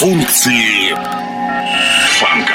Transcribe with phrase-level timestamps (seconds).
[0.00, 0.94] Функции
[2.18, 2.54] фанка.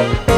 [0.00, 0.29] Bye.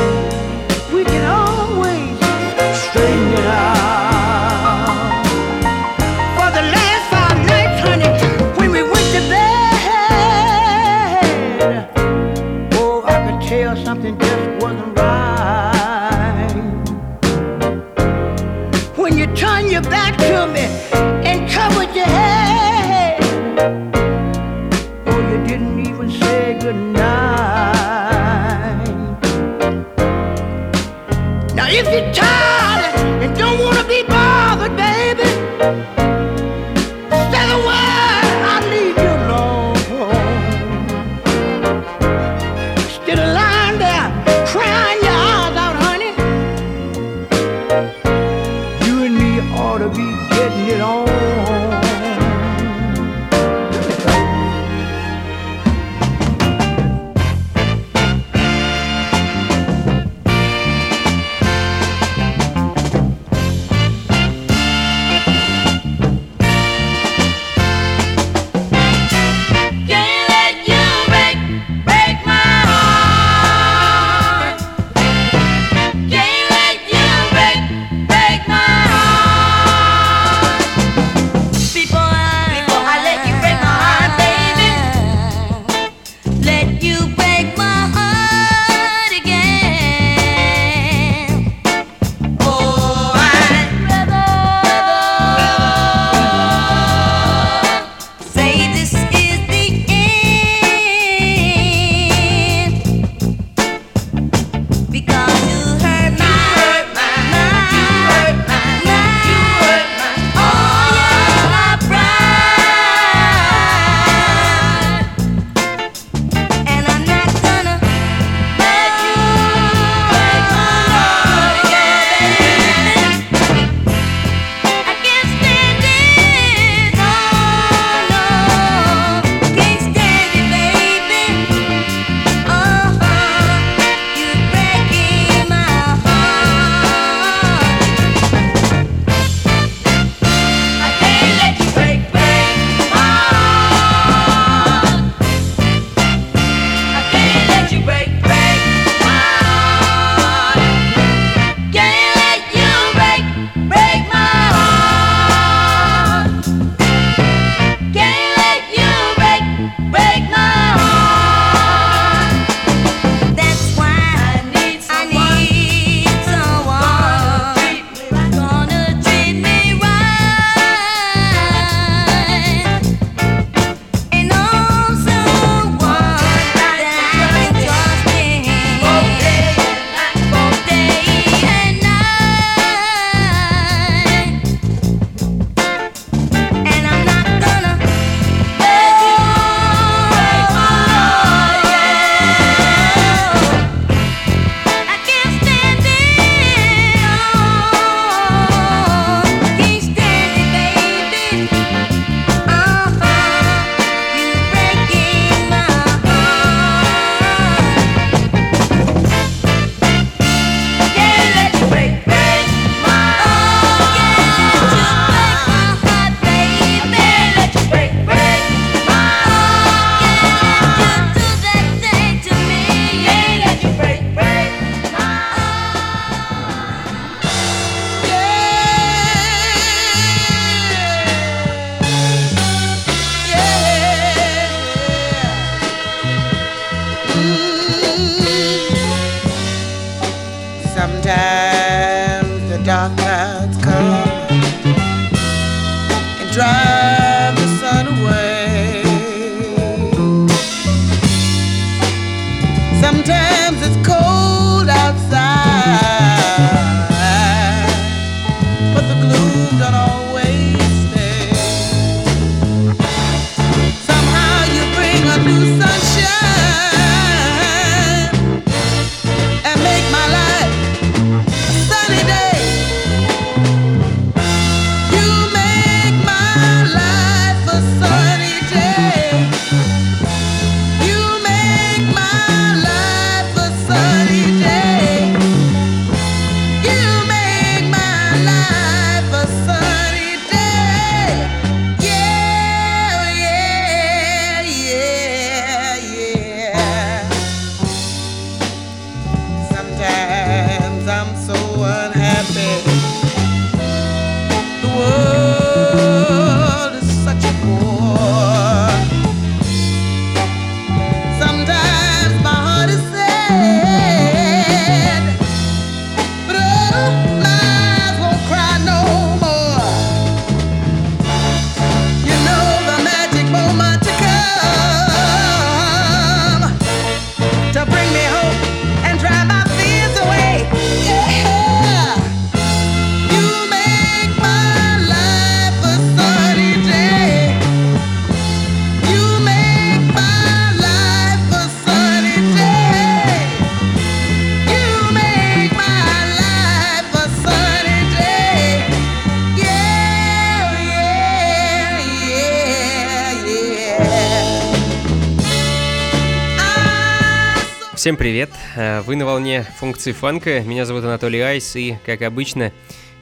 [357.83, 358.31] Всем привет!
[358.55, 360.39] Э, Вы на волне функции фанка.
[360.43, 362.53] Меня зовут Анатолий Айс, и, как обычно,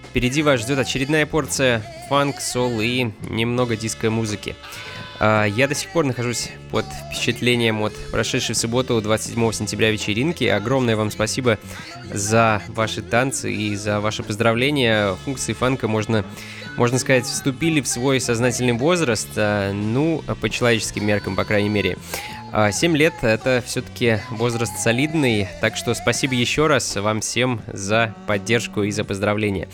[0.08, 4.56] впереди вас ждет очередная порция фанк, сол и немного диско-музыки.
[5.18, 10.44] А, Я до сих пор нахожусь под впечатлением от прошедшей в субботу 27 сентября вечеринки.
[10.44, 11.58] Огромное вам спасибо
[12.10, 15.14] за ваши танцы и за ваши поздравления.
[15.26, 16.24] Функции фанка можно
[16.76, 21.98] можно сказать, вступили в свой сознательный возраст, а, ну, по человеческим меркам, по крайней мере.
[22.52, 28.82] 7 лет— это все-таки возраст солидный, так что спасибо еще раз вам всем за поддержку
[28.82, 29.68] и за поздравления.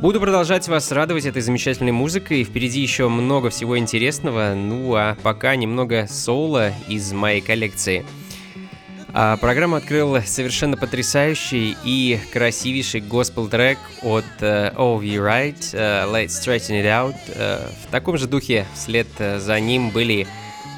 [0.00, 5.56] Буду продолжать вас радовать этой замечательной музыкой, впереди еще много всего интересного, ну а пока
[5.56, 8.04] немного соло из моей коллекции.
[9.12, 16.28] А программу открыл совершенно потрясающий и красивейший госпел-трек от э, Oh You Right, э, Let's
[16.28, 17.16] Straighten It Out.
[17.34, 20.28] Э, в таком же духе вслед за ним были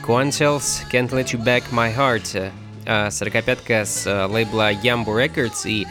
[0.06, 2.52] Quantels, Can't Let You Back My Heart,
[2.86, 5.86] э, 45-ка с э, лейбла Yambo Records, и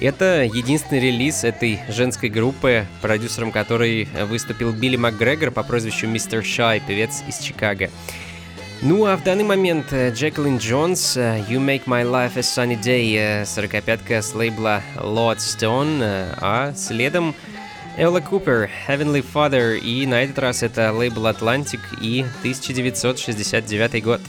[0.00, 6.80] это единственный релиз этой женской группы, продюсером которой выступил Билли МакГрегор по прозвищу Мистер Шай,
[6.80, 7.90] певец из Чикаго.
[8.84, 13.14] Ну а в данный момент э, Джеклин Джонс, You Make My Life a Sunny Day,
[13.16, 17.32] э, 45-ка с лейбла Lodestone, э, а следом
[17.96, 24.20] Элла Купер, Heavenly Father, и на этот раз это лейбл Atlantic и 1969 год.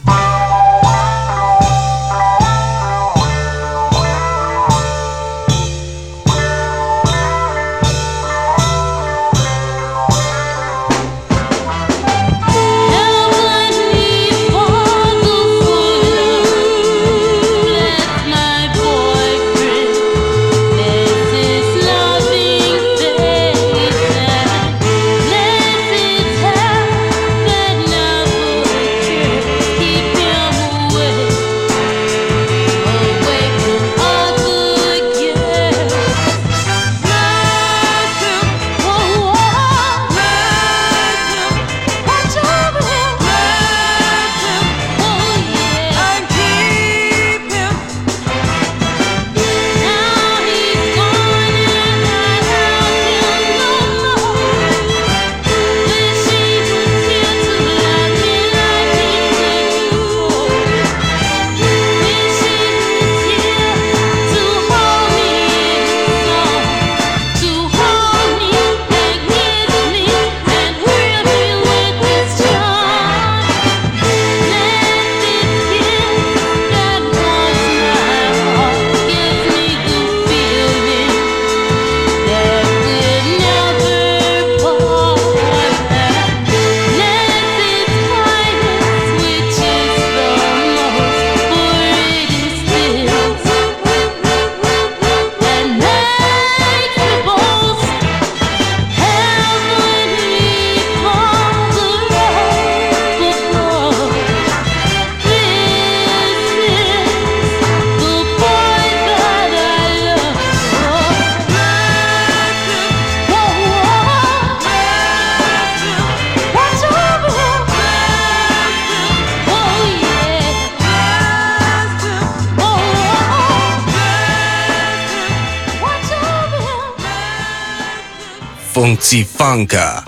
[129.04, 130.02] Funky Funka.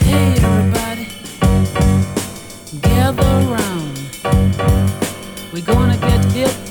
[0.00, 1.06] Hey everybody,
[2.80, 3.58] gather.
[5.52, 6.63] We're gonna get hip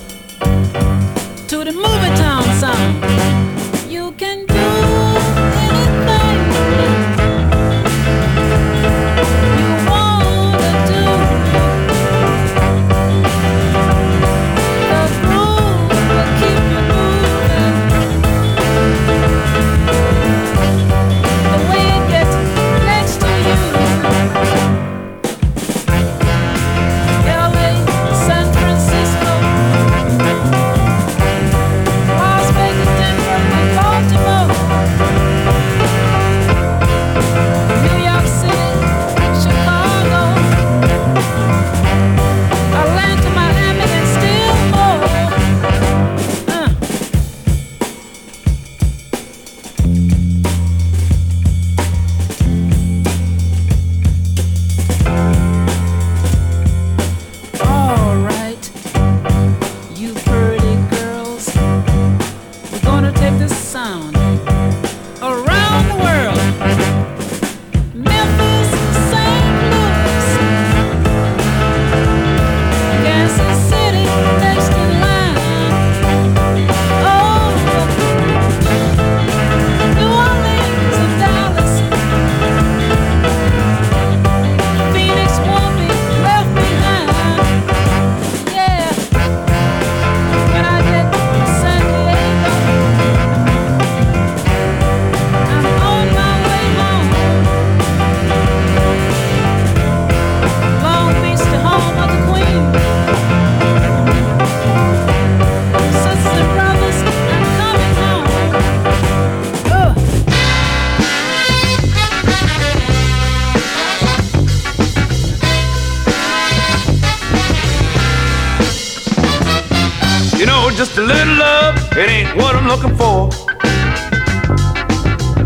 [120.86, 123.30] just a little love, it ain't what I'm looking for.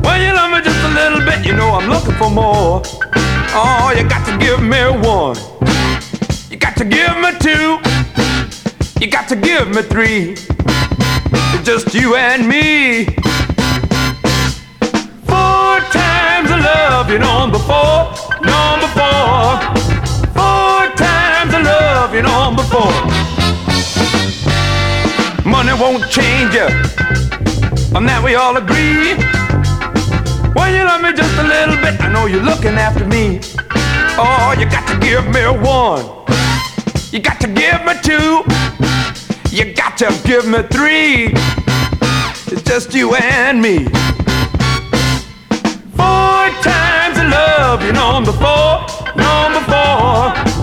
[0.01, 2.81] When you love me just a little bit, you know I'm looking for more.
[3.53, 5.37] Oh, you got to give me one.
[6.49, 7.77] You got to give me two.
[8.99, 10.31] You got to give me three.
[11.53, 13.05] It's just you and me.
[15.29, 18.09] Four times the love, you know, before,
[18.41, 19.61] number four.
[20.33, 23.16] Four times the love, you know, before.
[25.79, 26.65] Won't change you.
[27.95, 29.13] On that we all agree.
[30.57, 33.39] When you love me just a little bit, I know you're looking after me.
[34.17, 36.01] Oh, you got to give me one.
[37.11, 38.41] You got to give me two.
[39.53, 41.33] You got to give me three.
[42.51, 43.85] It's just you and me.
[45.93, 48.81] Four times the love, you know, before,
[49.13, 50.33] number four.
[50.43, 50.56] Four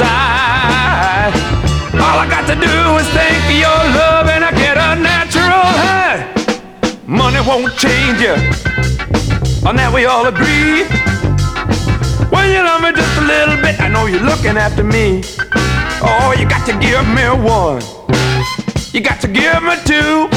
[0.00, 1.30] sigh
[2.04, 5.66] All I got to do is think of your love and I get a natural
[5.84, 6.20] high.
[7.06, 8.36] Money won't change you
[9.68, 10.88] On that we all agree.
[12.32, 15.22] When you love me just a little bit I know you're looking after me.
[16.02, 17.82] Oh, you got to give me one.
[18.94, 20.28] You got to give me two.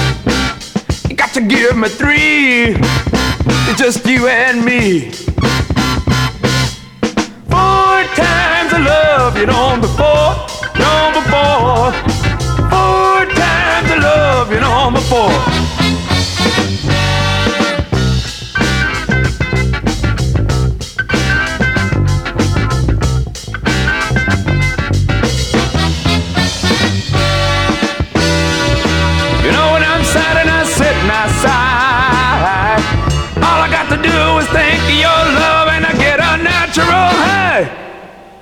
[1.09, 2.75] You got to give me three.
[3.69, 5.11] It's just you and me.
[7.49, 10.33] Four times the love you know before,
[10.81, 11.91] know before.
[12.71, 15.52] Four times the love you know before.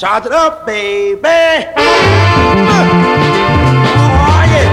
[0.02, 1.22] Charge it up, baby.
[1.24, 1.30] Oh,
[4.50, 4.68] yeah.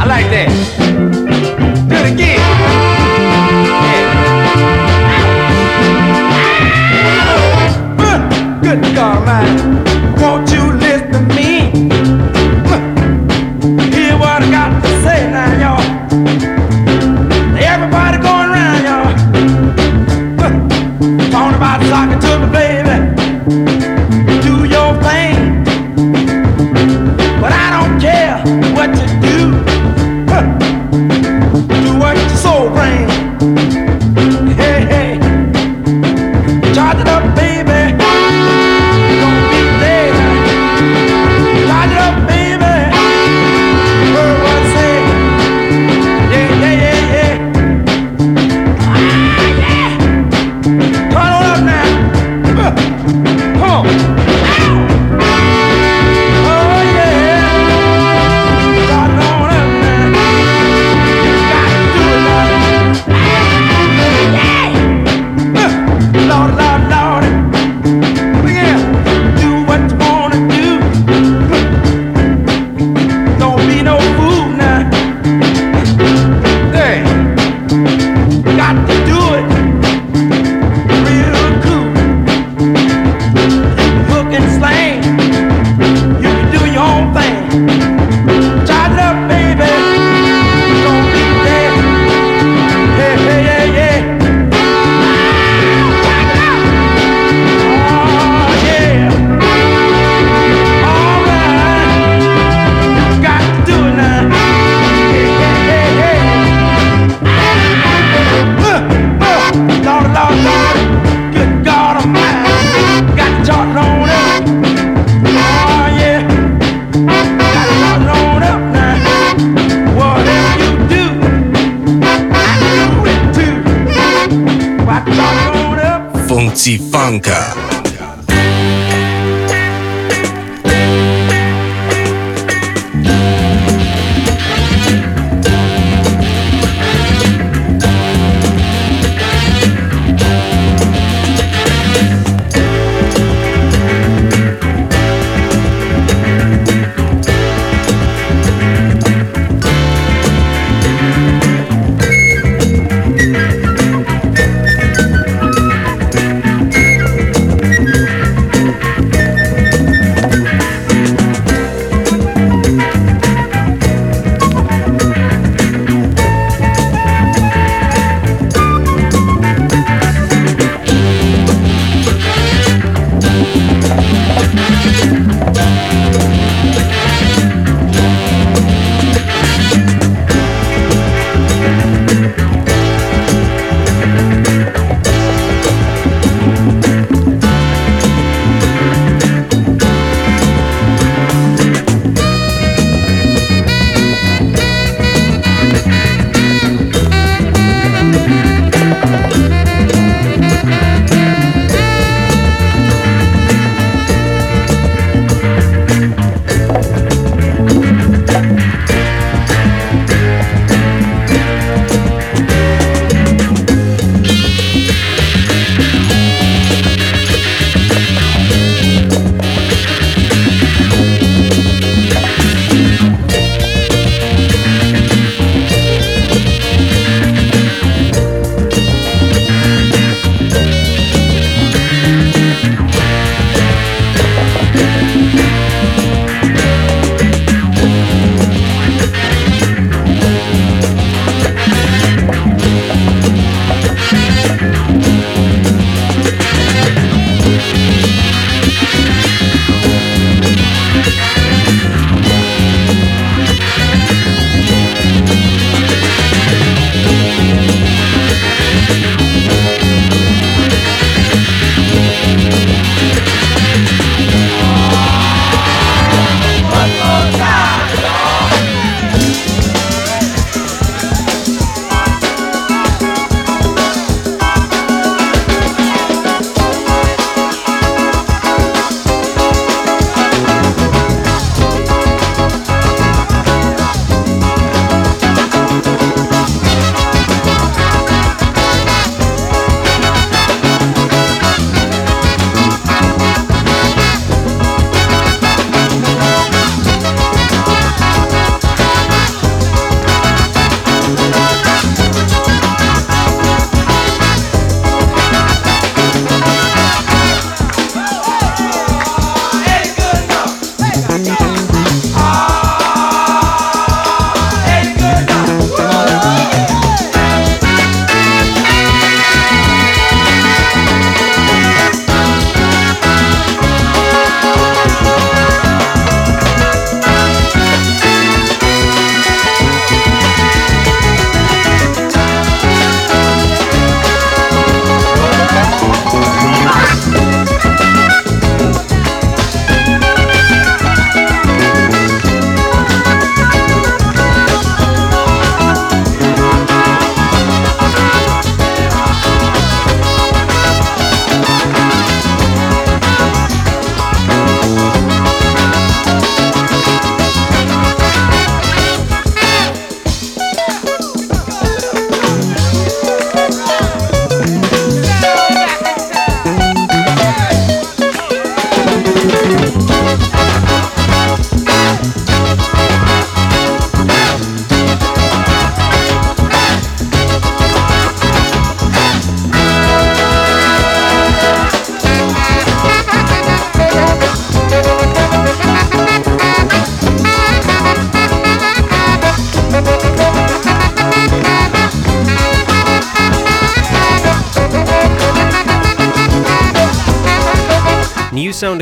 [0.00, 0.50] I, like that.
[8.60, 9.87] good God, man.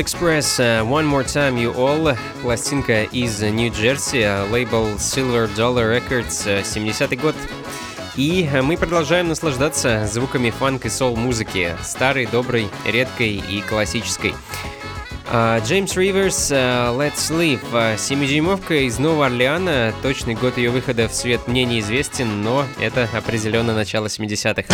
[0.07, 6.61] Express, uh, One More Time You All, пластинка из Нью-Джерси, лейбл Silver Dollar Records, uh,
[6.63, 7.35] 70-й год.
[8.15, 14.33] И uh, мы продолжаем наслаждаться звуками фанк и сол-музыки, старой, доброй, редкой и классической.
[15.29, 21.65] Джеймс Риверс Let's Live, семидюймовка из Нового Орлеана, точный год ее выхода в свет мне
[21.65, 24.73] неизвестен, но это определенно начало 70-х.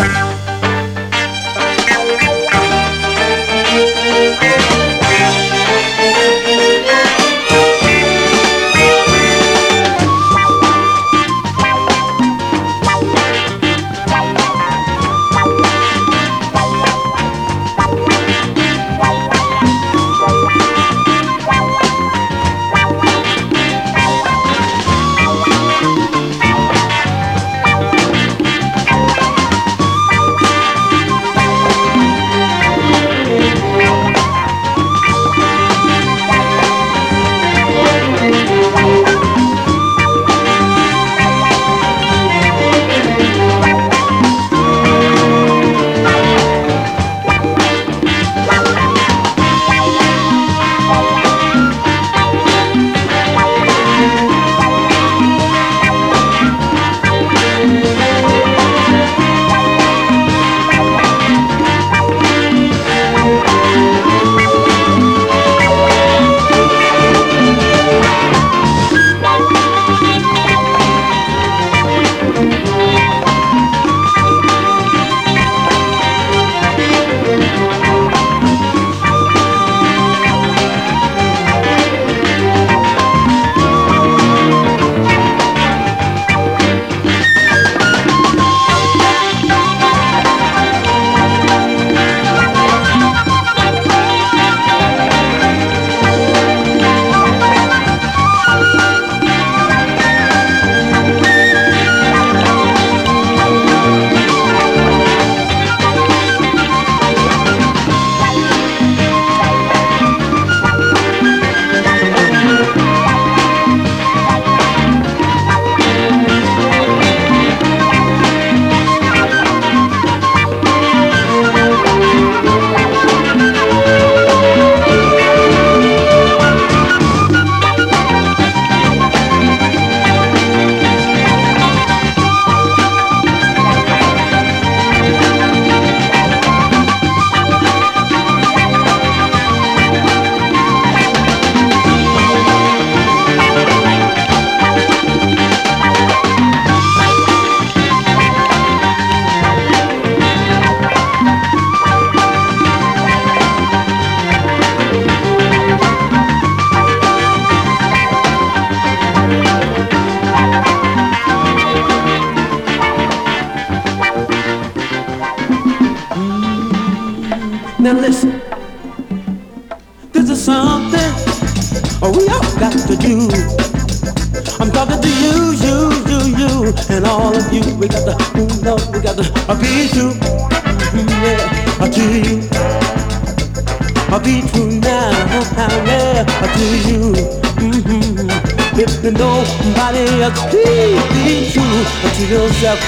[192.34, 192.80] Yourself,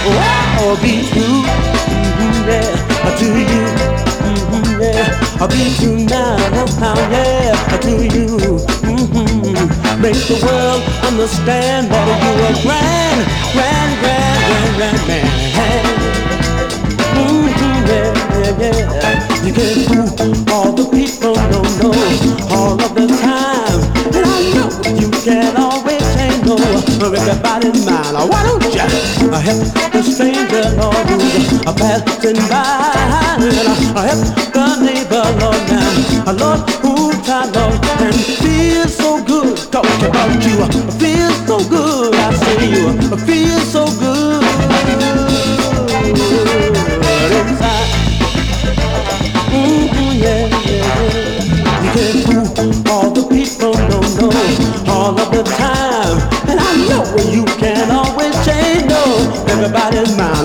[0.63, 3.63] oh, be true, mm-hmm, yeah, to you,
[4.25, 6.37] mm-hmm, yeah, I'll be true now,
[6.79, 8.27] now, yeah, to you,
[8.81, 10.01] mm-hmm.
[10.01, 13.21] Make the world understand that you are grand,
[13.53, 14.39] grand, grand,
[14.77, 15.85] grand, grand man.
[17.15, 18.13] Mm-hmm, yeah,
[18.59, 19.45] yeah, yeah.
[19.45, 22.34] You can fool all the people, don't know
[27.05, 28.29] no everybody's mind.
[28.29, 28.79] Why don't you
[29.29, 33.37] help the stranger, Lord, who's passing by?
[33.95, 40.05] I help the neighbor, Lord, now, Lord, who's I, Lord, and feel so good talking
[40.09, 40.57] about you.
[40.97, 43.17] Feel so good, I say you.
[43.25, 43.85] Feel so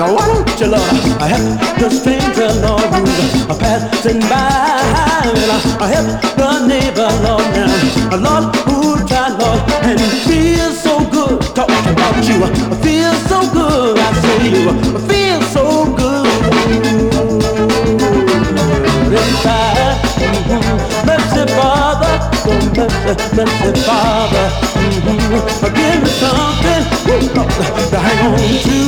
[0.03, 0.81] Oh, why don't you, Lord,
[1.21, 5.29] I help the stranger, Lord, who's passing by.
[5.29, 6.09] And I help
[6.41, 7.69] the neighbor, Lord, now,
[8.17, 12.41] Lord, who tried, Lord, and feels so good talking about you.
[12.41, 12.49] I
[12.81, 16.11] feel so good, I say you, I feel so good
[19.13, 20.01] inside.
[20.17, 21.07] Mm-hmm.
[21.07, 22.15] Mercy, Father,
[22.49, 24.47] oh mercy, mercy, Father.
[24.81, 25.77] Mm-hmm.
[25.77, 26.80] Give me something
[27.19, 28.79] to hang on to,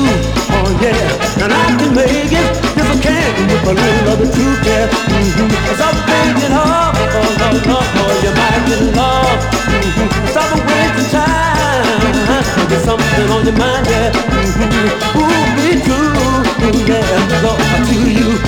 [0.55, 1.43] oh yeah.
[1.43, 4.87] And I can make it, yes I can, with a little of the truth, yeah.
[4.87, 5.51] Mm-hmm.
[5.75, 9.43] Stop thinking hard, oh you might be lost.
[9.67, 10.07] Mm-hmm.
[10.31, 14.15] Stop wasting time, get something on your mind, yeah.
[14.15, 15.19] Mm-hmm.
[15.19, 16.15] Ooh, be true,
[16.63, 17.59] ooh, yeah, Lord,
[17.91, 18.39] to you.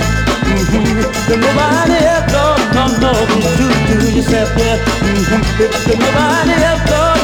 [0.55, 1.35] Mm-hmm.
[1.35, 3.75] nobody else does, no, no, be true
[4.15, 4.79] yourself, yeah.
[5.03, 5.99] Mm-hmm.
[5.99, 7.14] nobody else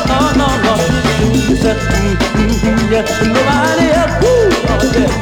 [0.42, 0.82] on,
[1.50, 4.50] you said, mm, mm, mm, yeah, nobody else, woo,
[5.00, 5.22] yeah.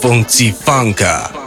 [0.00, 1.43] Funky Funka.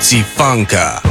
[0.00, 1.09] Что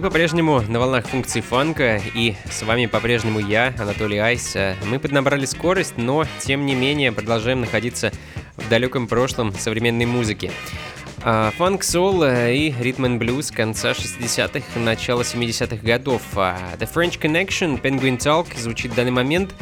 [0.00, 4.56] Вы по-прежнему на волнах функции фанка, и с вами по-прежнему я, Анатолий Айс.
[4.56, 8.12] Э, мы поднабрали скорость, но тем не менее продолжаем находиться
[8.56, 10.50] в далеком прошлом современной музыки.
[11.22, 16.22] А, фанк, сол э, и ритм and блюз конца 60-х, начала 70-х годов.
[16.34, 19.54] А, The French Connection, Penguin Talk звучит в данный момент.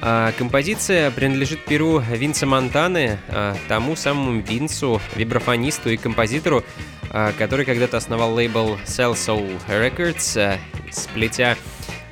[0.00, 3.18] А, композиция принадлежит перу Винса Монтаны,
[3.68, 6.64] тому самому Винсу, вибрафонисту и композитору,
[7.36, 10.58] который когда-то основал лейбл Cell Soul Records, а,
[10.90, 11.56] сплетя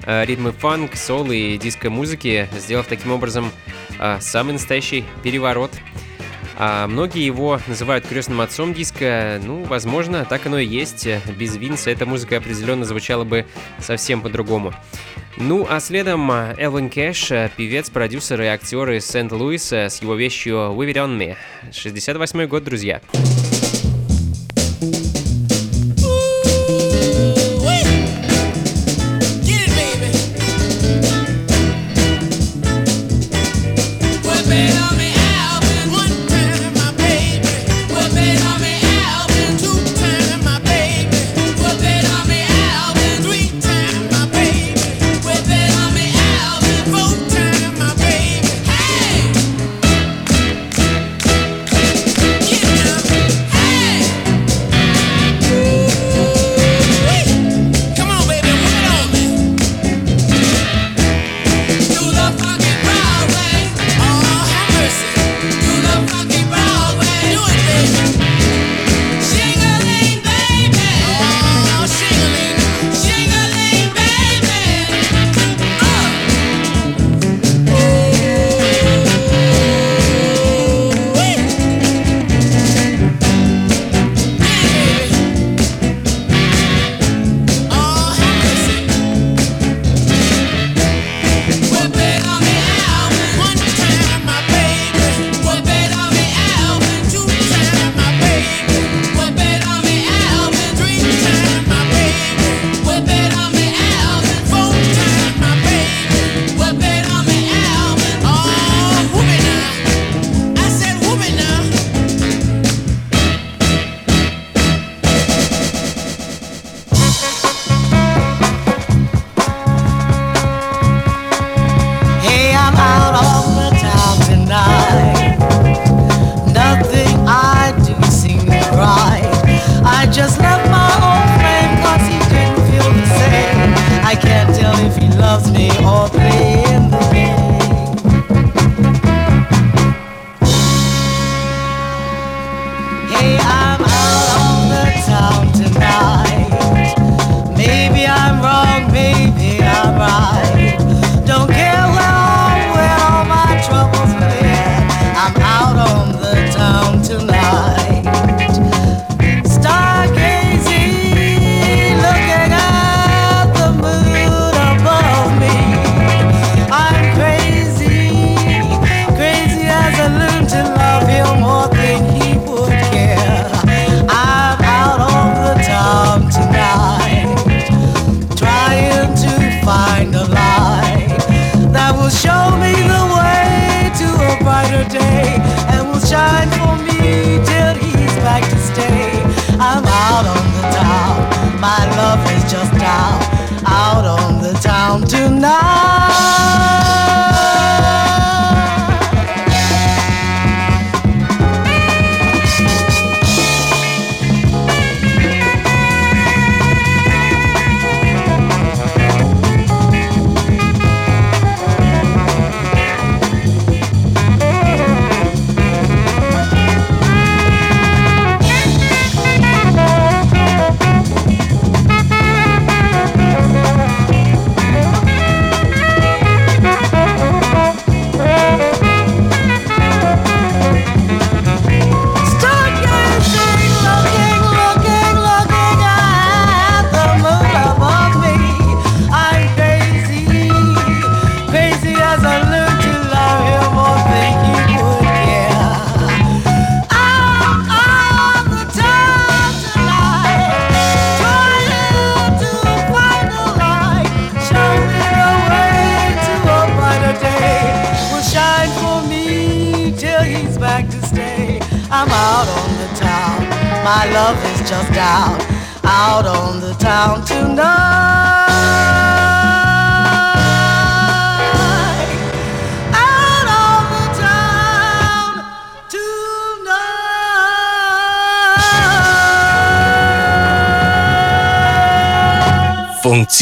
[0.04, 3.50] а, ритмы фанк, сол и диско-музыки, сделав таким образом
[4.20, 5.72] самый настоящий переворот.
[6.56, 9.40] А многие его называют крестным отцом диска.
[9.42, 11.08] Ну, возможно, так оно и есть.
[11.36, 13.46] Без Винса эта музыка определенно звучала бы
[13.78, 14.74] совсем по-другому.
[15.38, 20.92] Ну, а следом Элвин Кэш, певец, продюсер и актер из Сент-Луиса с его вещью «We
[20.92, 21.36] It On Me».
[21.72, 23.00] 68 год, друзья.
[23.12, 23.39] Друзья.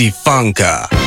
[0.07, 0.98] Funka.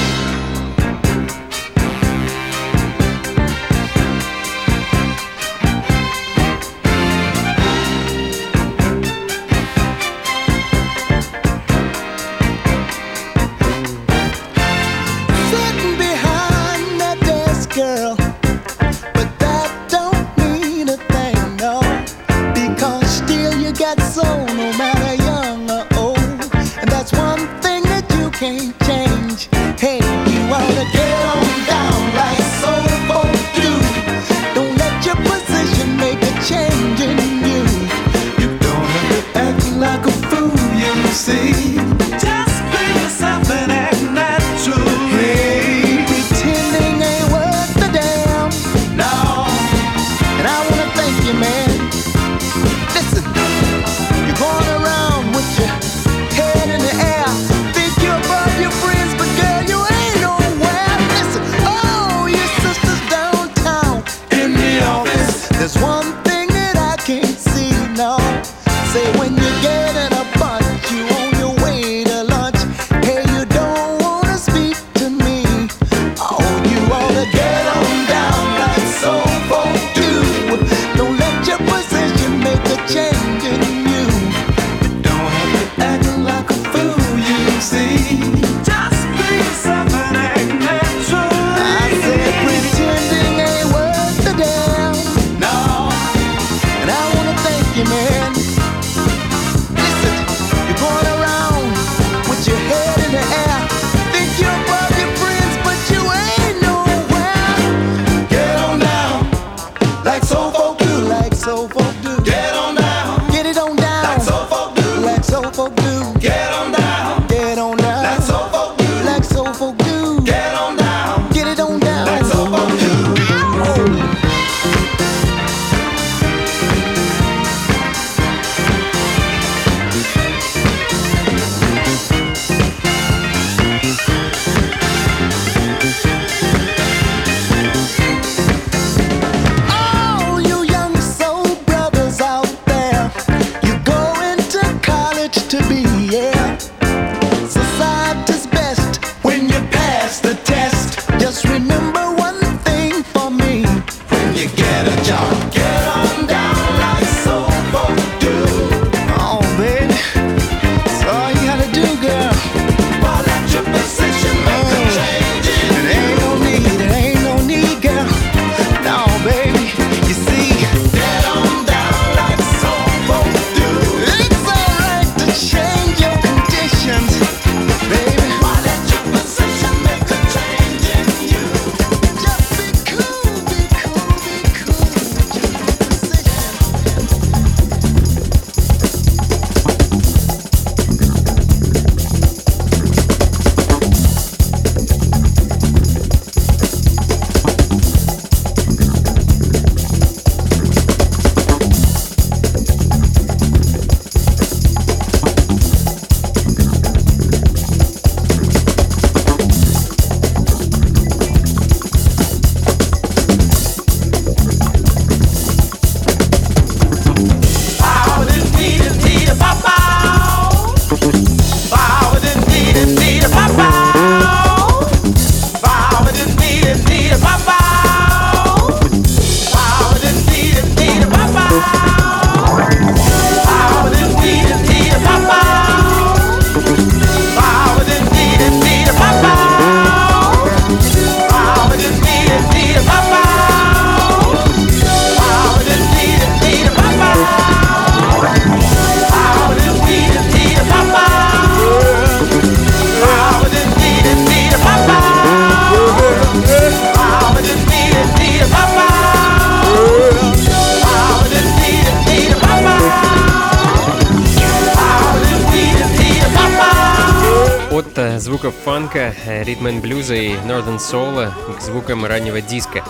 [269.51, 272.83] Звуков фанка, ритм and блюза и Northern Soul к звукам раннего диска.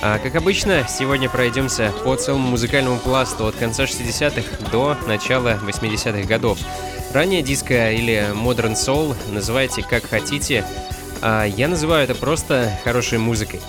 [0.00, 6.26] А, как обычно, сегодня пройдемся по целому музыкальному пласту от конца 60-х до начала 80-х
[6.26, 6.58] годов.
[7.12, 10.64] Ранее диско или Modern Soul, называйте как хотите,
[11.20, 13.60] а, я называю это просто хорошей музыкой.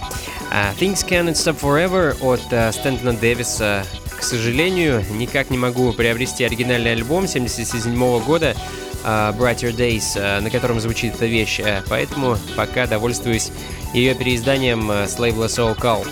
[0.52, 3.86] А, Things Can't Stop Forever от а, Стэнтона Дэвиса
[4.20, 8.56] к сожалению, никак не могу приобрести оригинальный альбом 77 года
[9.04, 13.52] Brighter Days, на котором звучит эта вещь, поэтому пока довольствуюсь
[13.94, 16.06] ее переизданием с лейбла Soul Call.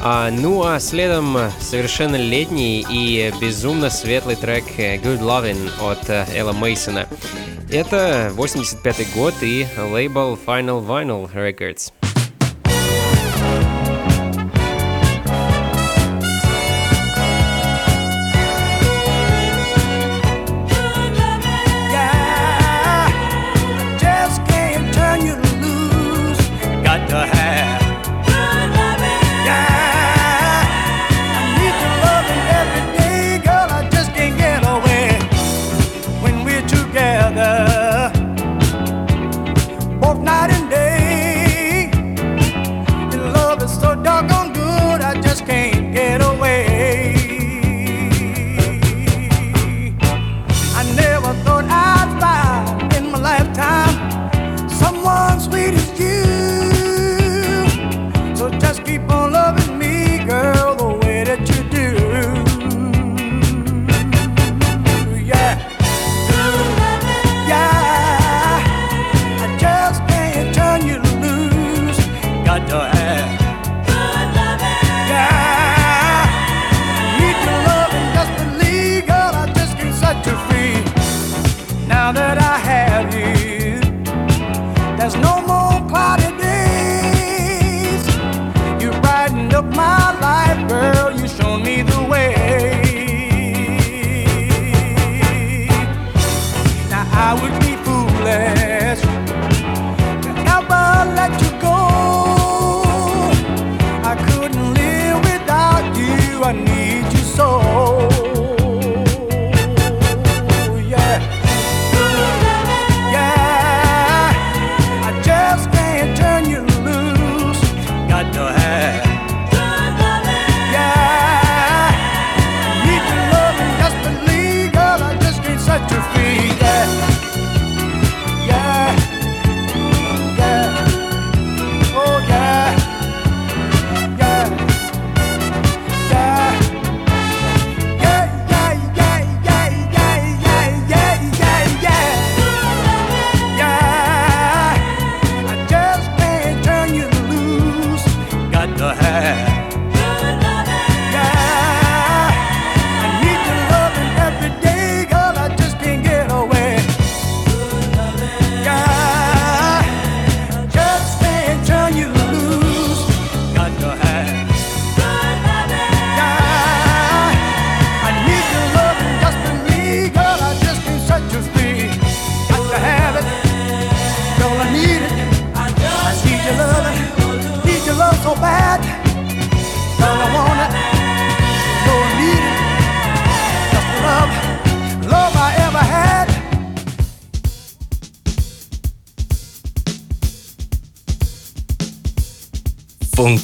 [0.00, 7.08] А, ну а следом совершенно летний и безумно светлый трек Good Lovin' от Элла Мейсона.
[7.70, 11.92] Это 85 год и лейбл Final Vinyl Records.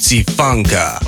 [0.03, 0.99] チファンカ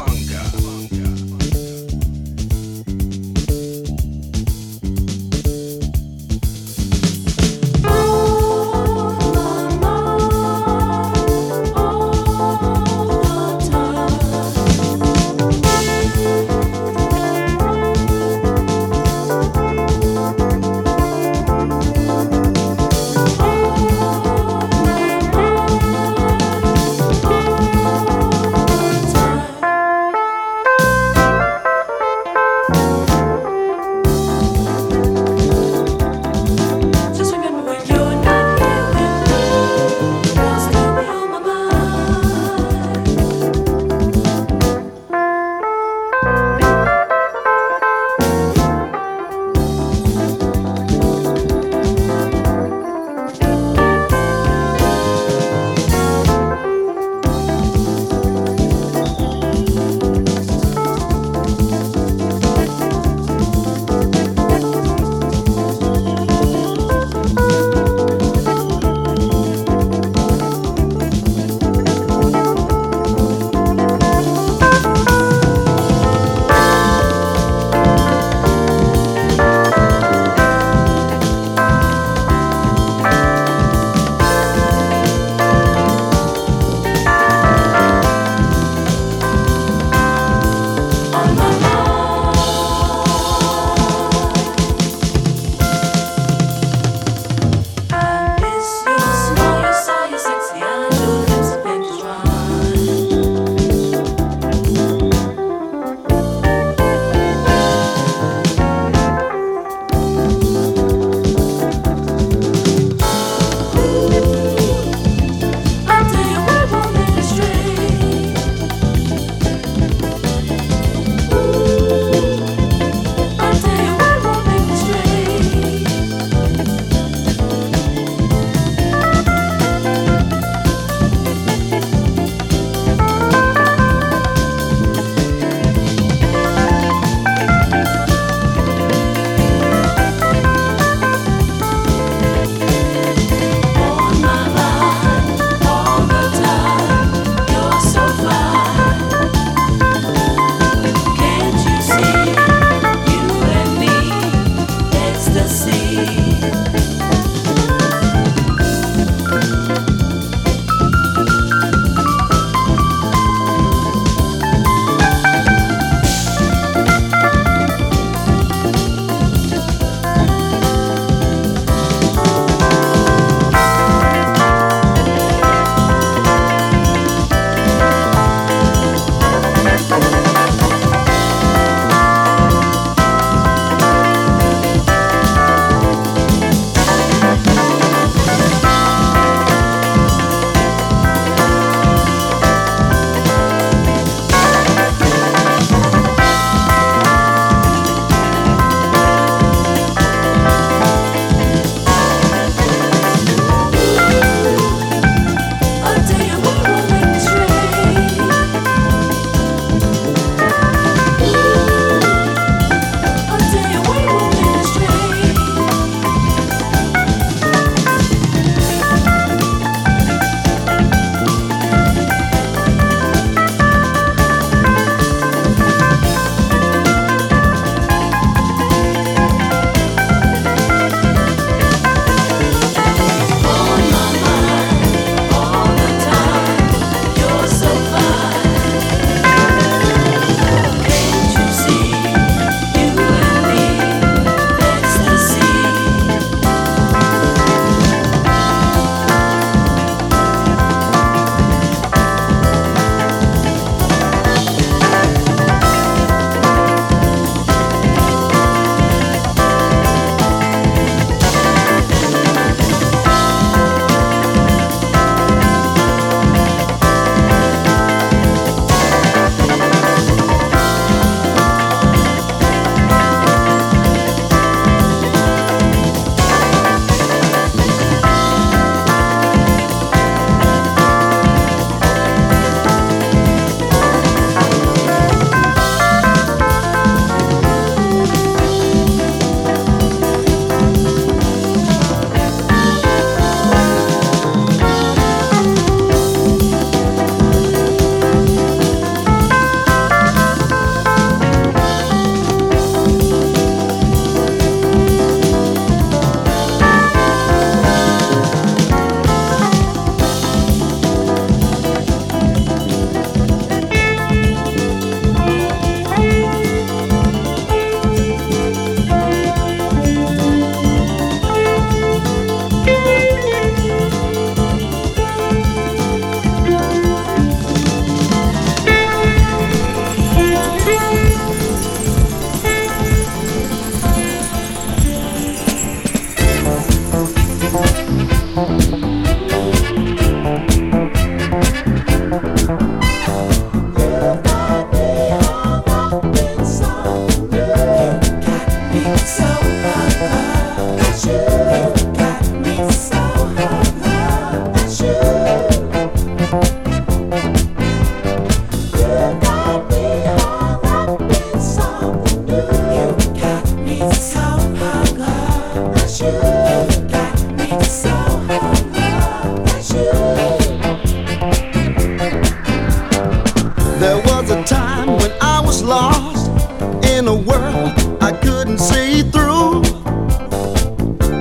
[377.06, 379.62] in a world I couldn't see through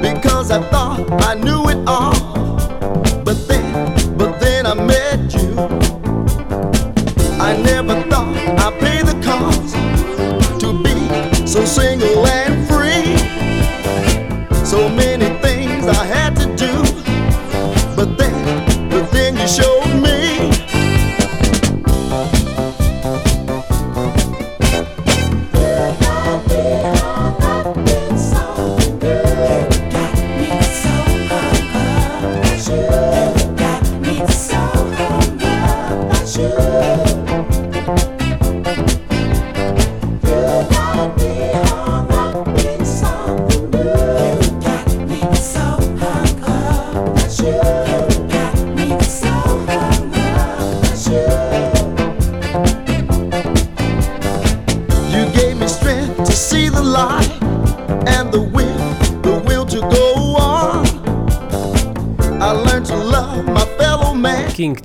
[0.00, 2.13] because I thought I knew it all.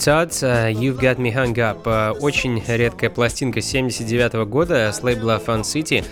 [0.08, 1.84] Uh, You've Got Me Hung Up.
[1.84, 6.06] Uh, очень редкая пластинка 79 -го года с лейбла Fun City.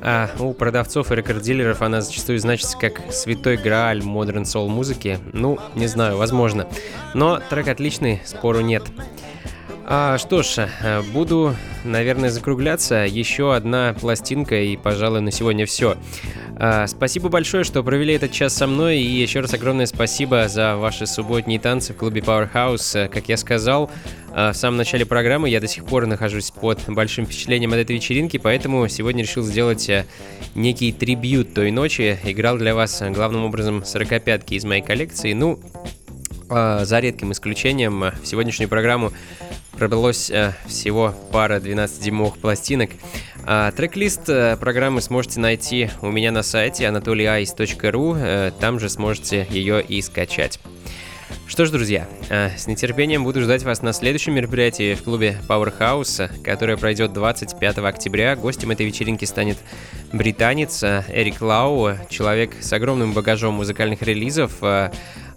[0.00, 5.18] А у продавцов и рекорддилеров она зачастую значится как святой грааль модерн соул музыки.
[5.32, 6.68] Ну, не знаю, возможно.
[7.14, 8.84] Но трек отличный, спору нет.
[9.84, 13.04] А, что ж, э, буду, наверное, закругляться.
[13.04, 15.96] Еще одна пластинка и, пожалуй, на сегодня все.
[16.56, 20.76] А, спасибо большое, что провели этот час со мной, и еще раз огромное спасибо за
[20.76, 23.08] ваши субботние танцы в клубе Powerhouse.
[23.08, 23.90] Как я сказал,
[24.32, 27.96] а, в самом начале программы я до сих пор нахожусь под большим впечатлением от этой
[27.96, 30.06] вечеринки, поэтому сегодня решил сделать э,
[30.54, 32.18] некий трибют той ночи.
[32.24, 35.32] Играл для вас главным образом 45-ки из моей коллекции.
[35.32, 35.58] Ну,
[36.48, 39.12] за редким исключением, в сегодняшнюю программу
[39.82, 42.90] пробралось э, всего пара 12-дюймовых пластинок.
[43.44, 49.46] А, трек-лист э, программы сможете найти у меня на сайте anatolyice.ru, э, там же сможете
[49.50, 50.60] ее и скачать.
[51.48, 56.30] Что ж, друзья, э, с нетерпением буду ждать вас на следующем мероприятии в клубе Powerhouse,
[56.42, 58.36] которое пройдет 25 октября.
[58.36, 59.58] Гостем этой вечеринки станет
[60.12, 64.52] британец Эрик Лау, человек с огромным багажом музыкальных релизов,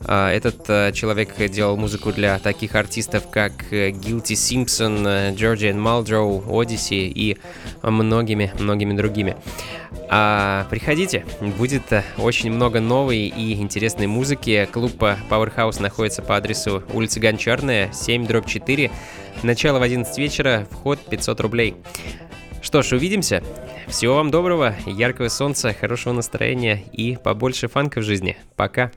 [0.08, 7.38] этот э, человек делал музыку для таких артистов, как Guilty Simpson, Georgian Muldrow, Odyssey и
[7.82, 9.36] многими-многими другими.
[10.10, 11.26] А, приходите,
[11.58, 14.68] будет э, очень много новой и интересной музыки.
[14.72, 18.92] Клуб Powerhouse находится по адресу улица Гончарная, 7 дробь 4.
[19.44, 21.76] Начало в 11 вечера, вход 500 рублей.
[22.62, 23.44] Что ж, увидимся.
[23.88, 28.38] Всего вам доброго, яркого солнца, хорошего настроения и побольше фанка в жизни.
[28.56, 28.92] Пока.